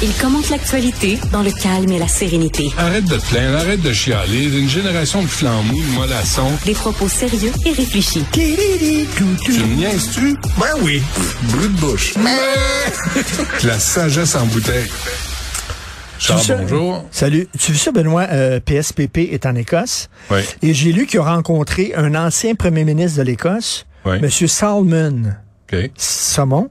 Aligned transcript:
Il 0.00 0.12
commente 0.14 0.48
l'actualité 0.50 1.18
dans 1.32 1.42
le 1.42 1.50
calme 1.50 1.90
et 1.90 1.98
la 1.98 2.06
sérénité. 2.06 2.70
Arrête 2.78 3.04
de 3.06 3.16
te 3.16 3.26
plaindre, 3.30 3.58
arrête 3.58 3.80
de 3.82 3.92
chialer. 3.92 4.44
Une 4.56 4.68
génération 4.68 5.22
de 5.22 5.26
flambous, 5.26 5.74
de 5.82 5.94
mollassons. 5.96 6.52
Des 6.64 6.72
propos 6.74 7.08
sérieux 7.08 7.50
et 7.66 7.72
réfléchis. 7.72 8.24
Tu 8.32 8.40
me 8.40 9.74
niaises-tu? 9.74 10.36
Ben 10.58 10.66
oui. 10.82 11.02
Brut 11.42 11.72
de 11.74 11.80
bouche. 11.80 12.14
La 13.64 13.78
sagesse 13.80 14.36
en 14.36 14.46
bouteille. 14.46 14.88
Charles, 16.20 16.40
Tu 16.42 16.46
sais- 16.46 16.56
bonjour. 16.56 17.04
Salut. 17.10 17.48
Tu 17.58 17.72
vu 17.72 17.78
ça, 17.78 17.90
Benoît? 17.90 18.26
Euh, 18.30 18.60
PSPP 18.60 19.18
est 19.32 19.46
en 19.46 19.56
Écosse. 19.56 20.08
Oui. 20.30 20.40
Et 20.62 20.74
j'ai 20.74 20.92
lu 20.92 21.06
qu'il 21.06 21.18
a 21.18 21.24
rencontré 21.24 21.92
un 21.96 22.14
ancien 22.14 22.54
premier 22.54 22.84
ministre 22.84 23.18
de 23.18 23.22
l'Écosse, 23.24 23.84
Oui. 24.04 24.16
M. 24.22 24.30
Salmon 24.30 25.22
OK. 25.72 25.90
Saumon. 25.96 26.70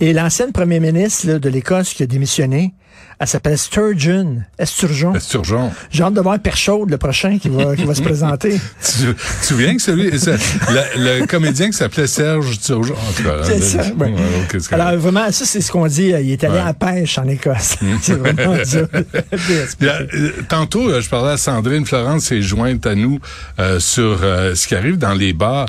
Et 0.00 0.12
l'ancienne 0.12 0.52
premier 0.52 0.80
ministre 0.80 1.38
de 1.38 1.48
l'Écosse 1.48 1.94
qui 1.94 2.02
a 2.02 2.06
démissionné, 2.06 2.74
elle 3.18 3.26
s'appelle 3.26 3.58
Sturgeon. 3.58 4.38
Esturgeon. 4.58 5.14
Esturgeon. 5.14 5.70
J'ai 5.90 6.02
hâte 6.02 6.14
de 6.14 6.20
voir 6.20 6.38
Perchaude, 6.38 6.90
le 6.90 6.96
prochain, 6.98 7.38
qui 7.38 7.48
va, 7.50 7.76
qui 7.76 7.84
va 7.84 7.94
se 7.94 8.02
présenter. 8.10 8.52
Tu 8.52 8.92
tu 9.06 9.14
te 9.14 9.44
souviens 9.46 9.76
que 9.76 9.82
celui, 9.82 10.18
ça- 10.18 10.36
le, 10.96 11.18
le 11.20 11.26
comédien 11.26 11.66
qui 11.66 11.76
s'appelait 11.76 12.06
Serge 12.06 12.58
Turgeon? 12.60 12.94
En 12.94 13.12
tout 13.12 13.22
cas, 13.22 13.42
C'est 13.44 13.60
ça, 13.60 13.82
ouais. 13.98 14.06
ouais, 14.12 14.58
Alors, 14.72 14.96
vraiment, 14.98 15.30
ça, 15.32 15.44
c'est 15.44 15.60
ce 15.60 15.70
qu'on 15.70 15.86
dit. 15.86 16.12
euh, 16.14 16.20
Il 16.20 16.30
est 16.32 16.44
allé 16.44 16.54
Ouais. 16.54 16.60
à 16.60 16.64
la 16.66 16.74
pêche 16.74 17.18
en 17.18 17.28
Écosse. 17.28 17.76
c'est 18.02 18.14
vraiment 18.14 18.54
a, 18.54 19.84
euh, 19.84 20.30
tantôt, 20.48 20.88
euh, 20.88 21.00
je 21.00 21.08
parlais 21.08 21.32
à 21.32 21.36
Sandrine 21.36 21.84
Florence, 21.86 22.24
s'est 22.24 22.42
jointe 22.42 22.86
à 22.86 22.94
nous 22.94 23.18
euh, 23.58 23.80
sur 23.80 24.20
euh, 24.22 24.54
ce 24.54 24.66
qui 24.66 24.74
arrive 24.74 24.98
dans 24.98 25.14
les 25.14 25.32
bars. 25.32 25.66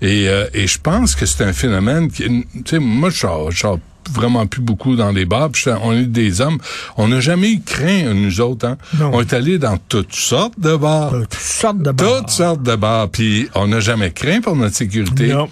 Et, 0.00 0.28
euh, 0.28 0.46
et 0.54 0.66
je 0.66 0.78
pense 0.78 1.14
que 1.14 1.26
c'est 1.26 1.44
un 1.44 1.52
phénomène 1.52 2.10
qui... 2.10 2.24
Tu 2.24 2.62
sais, 2.66 2.78
moi, 2.78 3.10
je 3.10 3.18
sors, 3.18 3.50
je 3.50 3.58
sors 3.58 3.78
vraiment 4.10 4.46
plus 4.46 4.60
beaucoup 4.62 4.96
dans 4.96 5.10
les 5.12 5.24
bars. 5.24 5.50
Puis 5.50 5.64
on 5.82 5.92
est 5.92 6.04
des 6.06 6.40
hommes. 6.40 6.58
On 6.96 7.08
n'a 7.08 7.20
jamais 7.20 7.52
eu 7.52 7.60
craint, 7.60 8.12
nous 8.14 8.40
autres. 8.40 8.66
Hein? 8.66 8.78
On 9.12 9.20
est 9.20 9.32
allés 9.32 9.58
dans 9.58 9.78
toutes 9.88 10.14
sortes 10.14 10.58
de 10.58 10.76
bars. 10.76 11.10
Toutes 11.10 11.34
sortes 11.34 11.78
de 11.82 11.90
bars. 11.90 12.18
Toutes 12.20 12.30
sortes 12.30 12.62
de 12.62 12.74
bars. 12.76 13.08
Puis 13.08 13.48
on 13.54 13.68
n'a 13.68 13.80
jamais 13.80 14.10
craint 14.10 14.40
pour 14.40 14.56
notre 14.56 14.76
sécurité. 14.76 15.28
Non. 15.28 15.48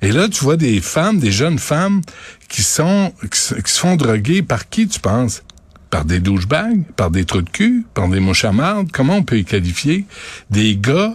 Et 0.00 0.10
là, 0.10 0.28
tu 0.28 0.42
vois 0.42 0.56
des 0.56 0.80
femmes, 0.80 1.18
des 1.20 1.30
jeunes 1.30 1.58
femmes 1.60 2.00
qui 2.48 2.62
sont 2.62 3.12
qui, 3.30 3.38
se- 3.38 3.54
qui 3.54 3.70
se 3.72 3.78
font 3.78 3.94
droguer 3.96 4.42
par 4.42 4.68
qui, 4.68 4.88
tu 4.88 4.98
penses? 4.98 5.42
Par 5.90 6.04
des 6.04 6.18
douchebags? 6.20 6.82
Par 6.96 7.10
des 7.10 7.24
trous 7.24 7.42
de 7.42 7.50
cul? 7.50 7.86
Par 7.94 8.08
des 8.08 8.18
mouches 8.18 8.44
à 8.44 8.50
marde? 8.52 8.88
Comment 8.92 9.16
on 9.18 9.22
peut 9.22 9.36
les 9.36 9.44
qualifier? 9.44 10.06
Des 10.50 10.76
gars 10.76 11.14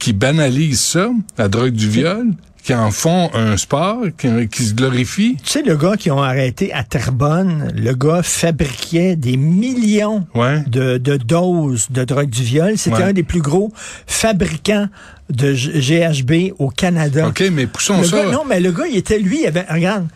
qui 0.00 0.12
banalisent 0.12 0.80
ça, 0.80 1.10
la 1.38 1.46
drogue 1.48 1.72
du 1.74 1.88
viol, 1.88 2.26
qui 2.64 2.74
en 2.74 2.90
font 2.90 3.30
un 3.32 3.56
sport, 3.56 4.02
qui, 4.18 4.28
qui 4.48 4.64
se 4.64 4.74
glorifient. 4.74 5.36
Tu 5.42 5.48
sais, 5.50 5.62
le 5.62 5.76
gars 5.76 5.96
qui 5.96 6.10
ont 6.10 6.22
arrêté 6.22 6.72
à 6.74 6.82
Terrebonne, 6.84 7.72
le 7.74 7.94
gars 7.94 8.22
fabriquait 8.22 9.16
des 9.16 9.36
millions 9.38 10.26
Ouais. 10.34 10.62
de, 10.66 10.98
de 10.98 11.16
doses 11.16 11.86
de 11.90 12.04
drogue 12.04 12.28
du 12.28 12.42
viol. 12.42 12.76
C'était 12.76 12.96
Ouais. 12.96 13.02
un 13.04 13.12
des 13.14 13.22
plus 13.22 13.40
gros 13.40 13.72
fabricants 14.06 14.88
de 15.30 15.54
GHB 15.54 16.52
au 16.58 16.68
Canada. 16.68 17.28
OK, 17.28 17.42
mais 17.52 17.66
poussons 17.66 17.98
Le 18.00 18.04
ça. 18.06 18.24
gars, 18.24 18.30
non, 18.32 18.42
mais 18.46 18.60
le 18.60 18.72
gars, 18.72 18.86
il 18.90 18.96
était, 18.96 19.18
lui, 19.18 19.42
il 19.42 19.46
avait, 19.46 19.64
regarde, 19.70 20.06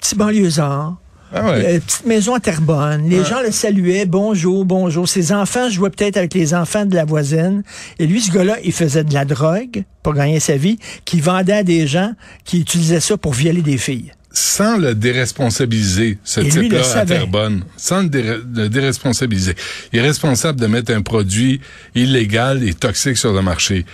petit 0.00 0.14
banlieusard, 0.14 0.98
Ah 1.32 1.44
ouais. 1.50 1.76
euh, 1.76 1.80
petite 1.80 2.06
maison 2.06 2.34
à 2.34 2.40
Terrebonne. 2.40 3.08
Les 3.08 3.24
gens 3.24 3.40
le 3.42 3.50
saluaient, 3.50 4.06
bonjour, 4.06 4.64
bonjour. 4.64 5.08
Ses 5.08 5.32
enfants 5.32 5.68
jouaient 5.68 5.90
peut-être 5.90 6.16
avec 6.16 6.32
les 6.34 6.54
enfants 6.54 6.86
de 6.86 6.94
la 6.94 7.04
voisine. 7.04 7.62
Et 7.98 8.06
lui, 8.06 8.20
ce 8.20 8.30
gars-là, 8.32 8.56
il 8.64 8.72
faisait 8.72 9.04
de 9.04 9.12
la 9.12 9.24
drogue 9.24 9.84
pour 10.02 10.14
gagner 10.14 10.40
sa 10.40 10.56
vie, 10.56 10.78
qui 11.04 11.20
vendait 11.20 11.52
à 11.52 11.62
des 11.62 11.86
gens 11.86 12.12
qui 12.44 12.60
utilisaient 12.60 13.00
ça 13.00 13.16
pour 13.18 13.34
violer 13.34 13.62
des 13.62 13.76
filles. 13.76 14.12
sans 14.30 14.76
le 14.76 14.94
déresponsabiliser, 14.94 16.18
ce 16.24 16.40
type-là 16.40 16.82
à. 16.96 17.04
Terrebonne, 17.04 17.64
sans 17.76 18.02
le 18.02 18.68
déresponsabiliser. 18.68 19.54
Il 19.92 19.98
est 19.98 20.02
responsable 20.02 20.60
de 20.60 20.66
mettre 20.66 20.92
un 20.92 21.02
produit 21.02 21.60
illégal 21.94 22.62
et 22.62 22.74
toxique 22.74 23.16
sur 23.18 23.32
le 23.32 23.42
marché. 23.42 23.84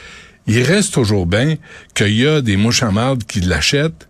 Il 0.47 0.63
reste 0.63 0.93
toujours 0.93 1.27
bien 1.27 1.57
qu'il 1.95 2.15
y 2.15 2.27
a 2.27 2.43
des 2.43 2.57
mouches 2.57 2.83
à 2.83 2.91
marde 2.91 3.25
qui 3.25 3.41
l'achètent 3.41 4.07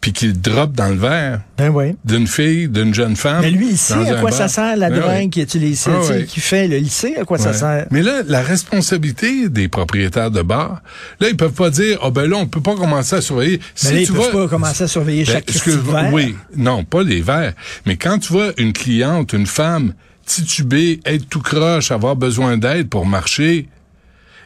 puis 0.00 0.12
qui 0.12 0.26
le 0.28 0.32
dropent 0.34 0.72
dans 0.74 0.88
le 0.88 0.96
verre 0.96 1.40
Ben 1.58 1.70
oui. 1.70 1.94
d'une 2.04 2.26
fille, 2.26 2.68
d'une 2.68 2.94
jeune 2.94 3.16
femme. 3.16 3.40
Mais 3.42 3.50
lui, 3.50 3.70
il 3.70 3.78
sait 3.78 3.94
à 3.94 4.14
quoi 4.20 4.30
bar. 4.30 4.32
ça 4.38 4.48
sert 4.48 4.76
la 4.76 4.90
Ben 4.90 5.00
drogue 5.00 5.12
oui. 5.18 5.30
qu'il 5.30 5.42
utilise, 5.42 5.84
Ah 5.88 6.00
tu 6.06 6.12
ouais. 6.12 6.24
qu'il 6.24 6.42
fait, 6.42 6.68
il 6.68 6.90
sait 6.90 7.16
à 7.18 7.24
quoi 7.24 7.38
ça 7.38 7.52
sert. 7.52 7.86
Mais 7.90 8.02
là, 8.02 8.22
la 8.26 8.42
responsabilité 8.42 9.48
des 9.48 9.68
propriétaires 9.68 10.30
de 10.30 10.42
bars, 10.42 10.82
là, 11.20 11.28
ils 11.28 11.36
peuvent 11.36 11.52
pas 11.52 11.70
dire, 11.70 11.98
oh 12.02 12.10
ben 12.10 12.28
là, 12.28 12.36
on 12.36 12.46
peut 12.46 12.60
pas 12.60 12.76
commencer 12.76 13.16
à 13.16 13.20
surveiller. 13.20 13.60
Mais 13.84 13.92
là, 13.92 14.00
ils 14.00 14.12
peuvent 14.12 14.30
pas 14.32 14.48
commencer 14.48 14.84
à 14.84 14.88
surveiller 14.88 15.24
Ben, 15.24 15.32
chaque 15.32 15.46
que- 15.46 15.70
verre. 15.70 16.12
Oui, 16.12 16.36
non, 16.56 16.84
pas 16.84 17.02
les 17.02 17.20
verres. 17.22 17.54
Mais 17.86 17.96
quand 17.96 18.18
tu 18.18 18.32
vois 18.32 18.52
une 18.58 18.72
cliente, 18.72 19.32
une 19.32 19.46
femme, 19.46 19.92
titubée, 20.24 21.00
être 21.06 21.28
tout 21.28 21.40
croche, 21.40 21.90
avoir 21.90 22.16
besoin 22.16 22.56
d'aide 22.58 22.88
pour 22.88 23.06
marcher, 23.06 23.68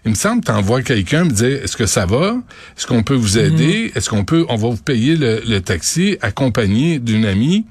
il 0.05 0.11
me 0.13 0.17
semble 0.17 0.41
que 0.41 0.47
t'envoies 0.47 0.83
quelqu'un 0.83 1.25
me 1.25 1.31
dire, 1.31 1.63
est-ce 1.63 1.77
que 1.77 1.87
ça 1.87 2.07
va? 2.07 2.37
Est-ce 2.77 2.87
qu'on 2.87 3.03
peut 3.03 3.15
vous 3.15 3.39
aider? 3.39 3.85
Mhm. 3.91 3.91
Est-ce 3.97 4.09
qu'on 4.11 4.25
peut, 4.25 4.47
on 4.49 4.57
va 4.57 4.69
vous 4.69 4.77
payer 4.77 5.17
le, 5.17 5.43
le 5.47 5.61
taxi 5.61 6.17
accompagné 6.23 6.99
d'une 6.99 7.27
amie? 7.27 7.67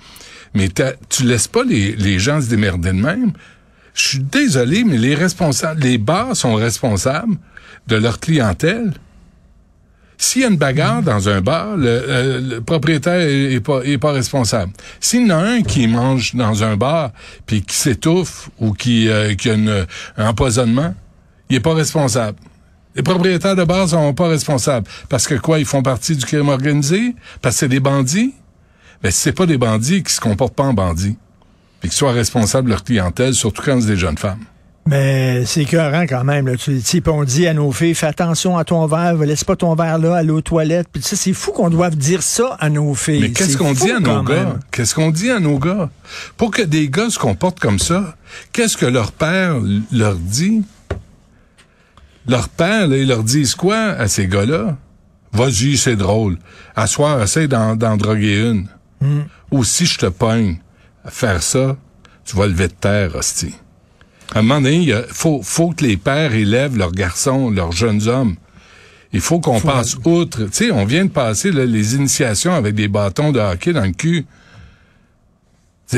Mais 0.54 0.68
t'as- 0.70 0.94
tu 1.10 1.24
laisses 1.24 1.48
pas 1.48 1.64
les, 1.64 1.96
les 1.96 2.20
gens 2.20 2.42
se 2.42 2.48
démerder 2.48 2.90
de 2.90 2.96
même? 2.96 3.34
Je 3.94 4.08
suis 4.10 4.20
désolé, 4.20 4.84
mais 4.84 4.98
les 4.98 5.16
responsables, 5.16 5.82
les 5.82 5.98
bars 5.98 6.36
sont 6.36 6.54
responsables 6.56 7.36
de 7.88 7.96
leur 7.96 8.20
clientèle. 8.20 8.94
S'il 10.22 10.42
y 10.42 10.46
a 10.46 10.50
une 10.50 10.58
bagarre 10.58 11.02
dans 11.02 11.30
un 11.30 11.40
bar, 11.42 11.78
le, 11.78 11.88
euh, 11.88 12.42
le 12.42 12.62
propriétaire 12.62 13.22
est, 13.22 13.54
est 13.54 13.60
pas, 13.62 13.82
est 13.86 13.98
pas 13.98 14.12
responsable. 14.12 14.74
S'il 15.00 15.28
y 15.28 15.32
en 15.32 15.40
a 15.40 15.44
un 15.44 15.62
qui 15.64 15.88
mange 15.88 16.36
dans 16.36 16.62
un 16.64 16.76
bar 16.76 17.12
puis 17.46 17.62
qui 17.64 17.76
s'étouffe 17.76 18.50
ou 18.60 18.74
qui, 18.74 19.08
euh, 19.08 19.34
qui 19.36 19.50
a 19.50 19.54
une- 19.54 19.86
un 20.18 20.28
empoisonnement, 20.28 20.94
il 21.50 21.56
est 21.56 21.60
pas 21.60 21.74
responsable. 21.74 22.38
Les 22.96 23.04
propriétaires 23.04 23.56
de 23.56 23.64
bars 23.64 23.90
sont 23.90 24.14
pas 24.14 24.28
responsables. 24.28 24.88
Parce 25.10 25.28
que 25.28 25.36
quoi, 25.36 25.60
ils 25.60 25.66
font 25.66 25.84
partie 25.84 26.16
du 26.16 26.26
crime 26.26 26.50
organisé? 26.50 27.16
Parce 27.42 27.56
que 27.56 27.60
c'est 27.60 27.68
des 27.68 27.80
bandits? 27.80 28.34
Mais 29.04 29.12
c'est 29.12 29.32
pas 29.32 29.46
des 29.46 29.58
bandits 29.58 30.04
qui 30.04 30.14
se 30.14 30.20
comportent 30.20 30.56
pas 30.56 30.64
en 30.64 30.74
bandits. 30.74 31.18
Puis 31.80 31.90
qui 31.90 31.96
soient 31.96 32.12
responsables 32.12 32.66
de 32.66 32.72
leur 32.72 32.84
clientèle, 32.84 33.34
surtout 33.34 33.62
quand 33.64 33.80
c'est 33.80 33.88
des 33.88 33.96
jeunes 33.96 34.18
femmes. 34.18 34.44
Mais 34.86 35.46
c'est 35.46 35.62
écœurant 35.62 36.06
quand 36.08 36.24
même. 36.24 36.48
Là. 36.48 36.56
Tu 36.58 37.04
on 37.08 37.24
dit 37.24 37.48
à 37.48 37.54
nos 37.54 37.72
filles, 37.72 37.94
fais 37.94 38.08
attention 38.08 38.58
à 38.58 38.64
ton 38.64 38.88
verre, 38.88 39.16
laisse 39.18 39.44
pas 39.44 39.56
ton 39.56 39.76
verre 39.76 40.00
là, 40.00 40.16
aller 40.16 40.32
aux 40.32 40.42
toilettes. 40.42 40.88
Puis 40.92 41.02
tu 41.02 41.10
sais, 41.10 41.16
c'est 41.16 41.34
fou 41.34 41.52
qu'on 41.52 41.70
doive 41.70 41.96
dire 41.96 42.24
ça 42.24 42.58
à 42.60 42.70
nos 42.70 42.96
filles. 42.96 43.22
Mais 43.22 43.32
qu'est-ce 43.32 43.56
qu'on 43.56 43.74
dit 43.74 43.92
à 43.92 44.00
nos 44.00 44.24
gars? 44.24 44.58
Qu'est-ce 44.72 44.96
qu'on 44.96 45.12
dit 45.12 45.30
à 45.30 45.40
nos 45.40 45.60
gars? 45.60 45.90
Pour 46.38 46.50
que 46.50 46.64
des 46.64 46.90
gars 46.90 47.10
se 47.10 47.20
comportent 47.20 47.60
comme 47.60 47.80
ça, 47.80 48.16
qu'est-ce 48.52 48.78
que 48.78 48.88
leur 48.88 49.12
père 49.12 49.58
leur 49.92 50.16
dit? 50.16 50.64
Leur 52.30 52.48
père, 52.48 52.88
là, 52.88 52.96
ils 52.96 53.08
leur 53.08 53.24
disent 53.24 53.56
quoi 53.56 53.76
à 53.76 54.08
ces 54.08 54.28
gars-là? 54.28 54.78
Vas-y, 55.34 55.78
c'est 55.78 55.96
drôle. 55.96 56.38
À 56.76 56.86
soir, 56.86 57.20
essaye 57.24 57.48
d'en, 57.48 57.76
d'en 57.76 57.98
droguer 57.98 58.40
une. 58.52 58.68
Hmm. 59.02 59.24
Ou 59.50 59.64
si 59.64 59.88
je 59.88 59.98
te 59.98 60.06
pogne 60.06 60.60
à 61.04 61.10
faire 61.10 61.42
ça, 61.42 61.76
tu 62.26 62.36
vas 62.36 62.46
lever 62.46 62.68
de 62.68 62.74
terre, 62.74 63.16
hostie. 63.16 63.56
À 64.36 64.40
un 64.40 64.42
moment 64.44 64.62
donné, 64.62 64.76
il 64.76 65.06
faut, 65.08 65.42
faut 65.42 65.72
que 65.72 65.84
les 65.84 65.98
pères 65.98 66.36
élèvent 66.36 66.78
leurs 66.78 66.92
garçons, 66.92 67.50
leurs 67.50 67.72
jeunes 67.72 68.08
hommes. 68.08 68.36
Il 69.12 69.22
faut 69.22 69.40
qu'on 69.40 69.60
passe 69.60 69.96
outre. 70.06 70.44
Tu 70.44 70.50
sais, 70.52 70.72
on 70.72 70.86
vient 70.86 71.06
de 71.06 71.10
passer 71.10 71.52
là, 71.52 71.66
les 71.66 71.96
initiations 71.96 72.54
avec 72.54 72.76
des 72.76 72.88
bâtons 72.88 73.32
de 73.32 73.40
hockey 73.40 73.74
dans 73.74 73.86
le 73.86 73.92
cul. 73.92 74.28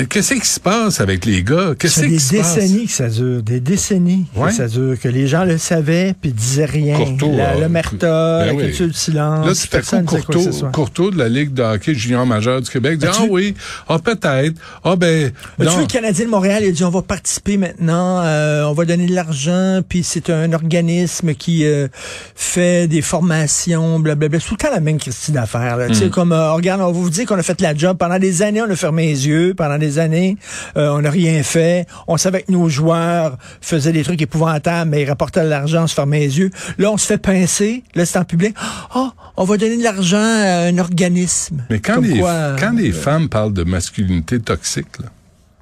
Qu'est-ce 0.09 0.33
qui 0.35 0.47
se 0.47 0.59
passe 0.59 1.01
avec 1.01 1.25
les 1.25 1.43
gars? 1.43 1.73
Qu'est-ce 1.77 1.95
Ça 1.95 2.01
fait 2.03 2.07
qui 2.07 2.13
des 2.13 2.19
se 2.19 2.35
passe? 2.37 2.55
décennies 2.55 2.85
que 2.85 2.91
ça 2.93 3.09
dure, 3.09 3.43
des 3.43 3.59
décennies 3.59 4.25
Ouais. 4.37 4.47
que 4.49 4.55
ça 4.55 4.67
dure, 4.69 4.97
que 4.97 5.09
les 5.09 5.27
gens 5.27 5.43
le 5.43 5.57
savaient 5.57 6.15
puis 6.21 6.31
disaient 6.31 6.63
rien. 6.63 6.97
Courtois, 6.97 7.27
la, 7.35 7.49
euh, 7.55 7.59
l'omerta, 7.59 8.39
ben 8.39 8.45
la 8.45 8.53
oui. 8.53 8.63
culture 8.67 8.87
du 8.87 8.93
silence. 8.93 9.45
Là, 9.73 9.81
tout 9.81 9.95
à 9.95 10.01
coup, 10.03 10.15
Courteau. 10.15 10.49
Courteau 10.71 11.11
de 11.11 11.17
la 11.17 11.27
Ligue 11.27 11.53
de 11.53 11.61
hockey 11.61 11.93
junior 11.93 12.25
majeur 12.25 12.61
du 12.61 12.69
Québec 12.69 12.99
dit, 12.99 13.05
ah 13.09 13.23
oui, 13.29 13.53
ah 13.89 13.99
peut-être, 13.99 14.53
ah 14.85 14.95
ben, 14.95 15.25
vu 15.59 15.65
le 15.67 15.87
Canadien 15.87 16.23
de 16.25 16.29
Montréal, 16.29 16.63
il 16.63 16.69
a 16.69 16.71
dit 16.71 16.83
on 16.85 16.89
va 16.89 17.01
participer 17.01 17.57
maintenant, 17.57 18.21
euh, 18.23 18.63
on 18.63 18.73
va 18.73 18.85
donner 18.85 19.07
de 19.07 19.13
l'argent, 19.13 19.81
puis 19.87 20.03
c'est 20.03 20.29
un 20.29 20.53
organisme 20.53 21.33
qui 21.33 21.65
euh, 21.65 21.89
fait 22.33 22.87
des 22.87 23.01
formations, 23.01 23.99
blablabla. 23.99 24.39
C'est 24.39 24.47
tout 24.47 24.53
le 24.53 24.57
temps 24.65 24.73
la 24.73 24.79
même 24.79 24.99
Christie 24.99 25.33
d'affaires. 25.33 25.75
là. 25.75 25.87
Tu 25.87 25.91
Hmm. 25.91 25.95
sais, 25.95 26.09
comme, 26.09 26.31
euh, 26.31 26.53
regarde, 26.53 26.79
on 26.79 26.85
va 26.85 26.91
vous 26.93 27.09
dire 27.09 27.25
qu'on 27.25 27.37
a 27.37 27.43
fait 27.43 27.59
la 27.59 27.75
job. 27.75 27.97
Pendant 27.97 28.19
des 28.19 28.41
années, 28.41 28.61
on 28.61 28.69
a 28.69 28.75
fermé 28.77 29.07
les 29.07 29.27
yeux. 29.27 29.53
Pendant 29.53 29.80
des 29.81 29.99
années, 29.99 30.37
euh, 30.77 30.89
on 30.91 31.01
n'a 31.01 31.09
rien 31.09 31.43
fait. 31.43 31.85
On 32.07 32.15
savait 32.17 32.43
que 32.43 32.51
nos 32.53 32.69
joueurs 32.69 33.37
faisaient 33.59 33.91
des 33.91 34.03
trucs 34.03 34.21
épouvantables, 34.21 34.89
mais 34.89 35.01
ils 35.01 35.09
rapportaient 35.09 35.43
de 35.43 35.49
l'argent, 35.49 35.83
on 35.83 35.87
se 35.87 35.93
fermait 35.93 36.19
les 36.19 36.39
yeux. 36.39 36.51
Là, 36.77 36.91
on 36.91 36.97
se 36.97 37.05
fait 37.05 37.17
pincer. 37.17 37.83
Là, 37.95 38.05
c'est 38.05 38.17
en 38.19 38.23
public. 38.23 38.55
Oh, 38.95 39.09
on 39.35 39.43
va 39.43 39.57
donner 39.57 39.77
de 39.77 39.83
l'argent 39.83 40.17
à 40.17 40.67
un 40.67 40.77
organisme. 40.77 41.63
Mais 41.69 41.79
quand 41.79 41.99
les, 41.99 42.19
quoi, 42.19 42.55
quand 42.57 42.71
les 42.77 42.91
euh, 42.91 42.93
femmes 42.93 43.27
parlent 43.27 43.53
de 43.53 43.63
masculinité 43.63 44.39
toxique, 44.39 44.87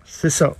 C'est 0.06 0.30
ça. 0.30 0.54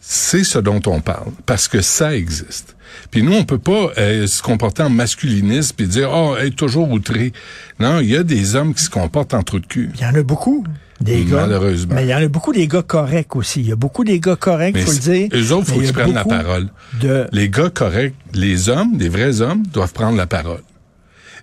c'est 0.00 0.44
ce 0.44 0.58
dont 0.58 0.80
on 0.86 1.00
parle, 1.00 1.32
parce 1.46 1.66
que 1.68 1.80
ça 1.80 2.14
existe. 2.14 2.76
Puis 3.10 3.22
nous, 3.22 3.34
on 3.34 3.44
peut 3.44 3.58
pas 3.58 3.90
euh, 3.98 4.26
se 4.26 4.42
comporter 4.42 4.82
en 4.82 4.90
masculiniste 4.90 5.74
puis 5.76 5.86
dire 5.86 6.10
oh 6.12 6.36
être 6.36 6.56
toujours 6.56 6.90
outré. 6.90 7.32
Non, 7.80 8.00
il 8.00 8.08
y 8.10 8.16
a 8.16 8.22
des 8.22 8.54
hommes 8.54 8.74
qui 8.74 8.82
se 8.84 8.90
comportent 8.90 9.34
en 9.34 9.42
trou 9.42 9.58
de 9.58 9.66
cul. 9.66 9.90
Il 9.94 10.00
y 10.00 10.06
en 10.06 10.14
a 10.14 10.22
beaucoup. 10.22 10.64
Des 11.00 11.24
gars. 11.24 11.42
Malheureusement. 11.42 11.94
Mais 11.94 12.04
il 12.04 12.08
y 12.08 12.14
en 12.14 12.18
a 12.22 12.28
beaucoup 12.28 12.52
des 12.52 12.66
gars 12.66 12.82
corrects 12.82 13.36
aussi. 13.36 13.60
Il 13.60 13.68
y 13.68 13.72
a 13.72 13.76
beaucoup 13.76 14.02
des 14.04 14.18
gars 14.18 14.36
corrects, 14.36 14.74
Mais 14.74 14.82
faut 14.82 14.92
le 14.92 14.98
dire. 14.98 15.28
eux 15.34 15.52
autres, 15.52 15.66
faut 15.68 15.74
il 15.74 15.82
y 15.82 15.84
qu'ils 15.86 15.92
prennent 15.92 16.14
la 16.14 16.24
parole. 16.24 16.68
De... 17.00 17.26
Les 17.32 17.50
gars 17.50 17.68
corrects, 17.70 18.14
les 18.32 18.68
hommes, 18.68 18.96
les 18.98 19.08
vrais 19.10 19.40
hommes, 19.42 19.62
doivent 19.66 19.92
prendre 19.92 20.16
la 20.16 20.26
parole 20.26 20.62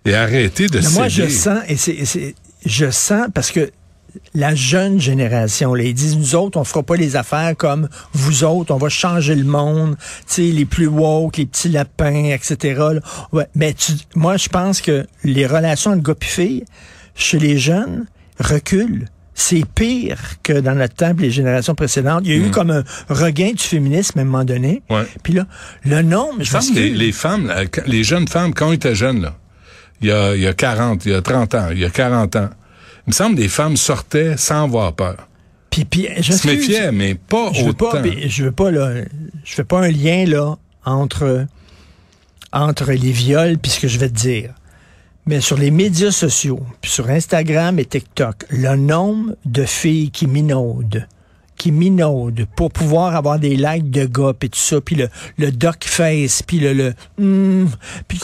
et 0.06 0.16
arrêter 0.16 0.68
de 0.68 0.80
Mais 0.80 0.90
moi, 0.90 1.08
je 1.08 1.28
sens, 1.28 1.60
et 1.68 1.78
c'est, 1.78 1.94
et 1.94 2.06
c'est- 2.06 2.36
je 2.66 2.90
sens 2.90 3.28
parce 3.34 3.52
que 3.52 3.72
la 4.36 4.54
jeune 4.54 5.00
génération, 5.00 5.74
là, 5.74 5.84
ils 5.84 5.94
disent, 5.94 6.18
nous 6.18 6.36
autres, 6.36 6.60
on 6.60 6.64
fera 6.64 6.84
pas 6.84 6.96
les 6.96 7.16
affaires 7.16 7.56
comme 7.58 7.90
vous 8.14 8.44
autres, 8.44 8.74
on 8.74 8.78
va 8.78 8.90
changer 8.90 9.34
le 9.36 9.44
monde, 9.44 9.96
tu 10.00 10.24
sais, 10.28 10.42
les 10.44 10.66
plus 10.66 10.88
woke, 10.88 11.38
les 11.38 11.46
petits 11.46 11.70
lapins, 11.70 12.26
etc. 12.26 12.56
là. 12.94 13.00
Ouais, 13.32 13.48
mais 13.56 13.74
tu, 13.74 13.94
moi, 14.16 14.38
je 14.38 14.50
pense 14.50 14.82
que 14.82 15.06
les 15.24 15.46
relations 15.48 15.92
entre 15.92 16.04
gars 16.04 16.14
et 16.22 16.26
filles, 16.26 16.66
chez 17.16 17.40
les 17.40 17.58
jeunes, 17.58 18.06
reculent. 18.40 19.06
C'est 19.36 19.66
pire 19.66 20.20
que 20.44 20.54
dans 20.54 20.76
notre 20.76 20.94
temps, 20.94 21.14
les 21.18 21.32
générations 21.32 21.74
précédentes. 21.74 22.22
Il 22.26 22.32
y 22.32 22.34
a 22.34 22.38
eu 22.38 22.52
comme 22.52 22.70
un 22.70 22.84
regain 23.10 23.52
du 23.52 23.64
féminisme 23.64 24.20
à 24.20 24.22
un 24.22 24.26
moment 24.26 24.44
donné. 24.44 24.84
Mm. 24.90 24.94
Ouais. 24.94 25.08
Puis 25.24 25.34
là, 25.34 25.48
le 25.86 26.02
nombre, 26.02 26.36
je 26.40 26.50
semble 26.50 26.76
que 26.76 26.80
les, 26.80 27.12
femmes, 27.12 27.48
là, 27.48 27.64
les 27.88 28.04
jeunes 28.04 28.28
femmes, 28.28 28.54
quand 28.54 28.72
ils 28.72 28.76
étaient 28.76 28.96
jeunes, 28.96 29.22
là, 29.22 29.36
il 30.02 30.10
y 30.10 30.12
a, 30.12 30.36
il 30.36 30.42
y 30.42 30.48
a 30.48 30.54
40, 30.54 31.06
il 31.06 31.12
y 31.14 31.16
a 31.16 31.22
30 31.22 31.56
ans, 31.56 31.68
il 31.72 31.80
y 31.80 31.86
a 31.86 31.90
40 31.90 32.36
ans, 32.36 32.50
il 33.08 33.10
me 33.10 33.14
semble 33.14 33.36
que 33.36 33.42
les 33.42 33.48
femmes 33.48 33.78
sortaient 33.78 34.38
sans 34.38 34.66
avoir 34.66 34.94
peur. 34.94 35.28
Puis, 35.70 35.86
puis, 35.86 36.08
je 36.20 36.34
se 36.34 36.48
méfiaient, 36.48 36.92
mais 36.92 37.16
pas 37.16 37.52
je 37.54 37.64
veux 37.64 37.70
autant. 37.70 37.90
pas, 37.90 38.02
mais 38.02 38.30
je 38.30 38.44
veux 38.44 38.52
pas 38.52 38.70
là, 38.70 38.92
je 39.44 39.54
fais 39.56 39.64
pas 39.64 39.80
un 39.80 39.90
lien 39.90 40.26
là 40.26 40.56
entre 40.86 41.48
entre 42.52 42.92
les 42.92 43.12
viols 43.12 43.58
puis 43.58 43.72
ce 43.72 43.80
que 43.80 43.88
je 43.88 43.98
vais 43.98 44.10
te 44.10 44.14
dire. 44.14 44.54
Mais 45.26 45.40
sur 45.40 45.58
les 45.58 45.72
médias 45.72 46.12
sociaux, 46.12 46.60
puis 46.82 46.92
sur 46.92 47.10
Instagram 47.10 47.80
et 47.80 47.86
TikTok, 47.86 48.46
le 48.50 48.76
nombre 48.76 49.36
de 49.46 49.64
filles 49.64 50.12
qui 50.12 50.28
minaudent, 50.28 51.06
qui 51.64 51.72
minaudent 51.72 52.46
pour 52.58 52.72
pouvoir 52.72 53.16
avoir 53.16 53.40
des 53.40 53.56
likes 53.56 53.90
de 53.90 54.04
gars 54.04 54.34
puis 54.38 54.50
tout 54.50 54.60
ça, 54.60 54.82
puis 54.82 54.98
le, 54.98 55.08
le 55.38 55.50
duck 55.50 55.86
face, 55.86 56.44
puis 56.44 56.60
le, 56.60 56.74
le 56.74 56.94
hum, 57.18 57.70
puis 58.10 58.20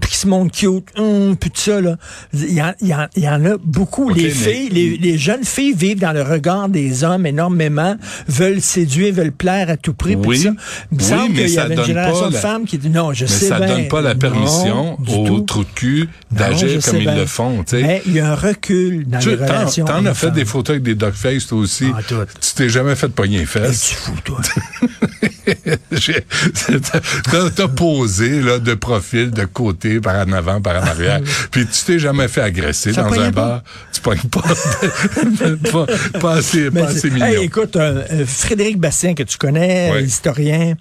puis 0.00 0.10
qui 0.10 0.16
se 0.16 0.26
montre 0.26 0.50
cute, 0.56 0.88
hum, 0.98 1.36
puis 1.36 1.50
tout 1.50 1.60
ça 1.60 1.80
là, 1.80 1.96
il 2.34 2.52
y, 2.52 2.60
en- 2.60 2.74
il 2.80 2.88
y 2.88 2.94
en- 2.94 3.06
il 3.14 3.22
y 3.22 3.28
en 3.28 3.44
a 3.44 3.56
beaucoup. 3.62 4.08
Les 4.10 4.24
mais- 4.24 4.30
filles, 4.30 4.68
les, 4.70 4.96
les 4.96 5.18
jeunes 5.18 5.44
filles 5.44 5.72
vivent 5.72 6.00
dans 6.00 6.12
le 6.12 6.22
regard 6.22 6.68
des 6.68 7.04
hommes 7.04 7.26
énormément, 7.26 7.94
veulent 8.26 8.60
séduire, 8.60 9.14
veulent 9.14 9.30
plaire 9.30 9.70
à 9.70 9.76
tout 9.76 9.94
prix. 9.94 10.16
puis 10.16 10.28
Oui. 10.30 10.38
ça. 10.38 10.48
Il 10.90 10.96
me 10.98 11.00
Oui, 11.02 11.08
semble 11.08 11.28
mais 11.32 11.34
qu'il 11.42 11.46
y 11.46 11.50
ça 11.50 11.62
avait 11.62 11.70
une 11.74 11.76
donne 11.76 11.86
génération 11.86 12.20
pas 12.22 12.28
de 12.28 12.34
la- 12.34 12.40
femmes 12.40 12.64
qui 12.64 12.78
dit 12.78 12.90
non, 12.90 13.12
je 13.12 13.24
mais 13.24 13.30
sais 13.30 13.46
ça 13.46 13.58
bien. 13.60 13.68
donne 13.68 13.86
pas 13.88 14.00
la 14.00 14.14
permission 14.16 14.98
aux 14.98 15.40
trous 15.42 15.62
de 15.64 15.70
cul 15.76 16.08
d'agir 16.32 16.82
comme 16.84 16.96
ils 16.96 17.04
le 17.14 17.26
font. 17.26 17.62
tu 17.62 17.76
sais. 17.76 17.82
Mais 17.82 18.02
il 18.06 18.14
y 18.14 18.18
a 18.20 18.32
un 18.32 18.34
recul 18.34 19.06
dans 19.06 19.20
Tu 19.20 19.28
les 19.28 19.34
relations. 19.36 19.84
t'en 19.84 20.04
as 20.06 20.14
fait 20.14 20.32
des 20.32 20.44
photos 20.44 20.70
avec 20.70 20.82
des 20.82 20.96
dog 20.96 21.12
face 21.12 21.46
toi 21.46 21.58
aussi. 21.58 21.86
Ah. 21.94 22.00
Tu 22.40 22.54
t'es 22.54 22.68
jamais 22.80 22.96
fait 22.96 23.08
pogner 23.10 23.40
les 23.40 23.46
fesses. 23.46 23.88
tu 23.90 23.94
fous, 23.94 24.20
toi. 24.24 24.40
T'as, 27.56 27.68
posé 27.68 28.40
là, 28.40 28.58
de 28.58 28.74
profil, 28.74 29.30
de 29.30 29.44
côté, 29.44 30.00
par 30.00 30.26
en 30.26 30.32
avant, 30.32 30.60
par 30.60 30.82
en 30.82 30.86
arrière. 30.86 31.20
Puis 31.50 31.66
tu 31.66 31.84
t'es 31.84 31.98
jamais 31.98 32.28
fait 32.28 32.42
agresser 32.42 32.92
Ça 32.92 33.02
dans 33.02 33.12
un 33.12 33.30
pas? 33.30 33.30
bar. 33.30 33.62
Tu 33.92 34.00
pognes 34.00 34.18
pas, 34.30 34.42
pas, 35.72 35.86
pas 36.20 36.32
assez, 36.34 36.70
pas 36.70 36.86
assez 36.86 37.10
mignon. 37.10 37.26
Hey, 37.26 37.44
écoute, 37.44 37.76
euh, 37.76 38.24
Frédéric 38.26 38.78
Bastien, 38.78 39.14
que 39.14 39.22
tu 39.22 39.36
connais, 39.36 40.02
historien, 40.02 40.74